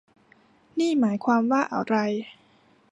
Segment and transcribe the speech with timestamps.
[0.79, 1.95] นี่หมายความว่าอะไร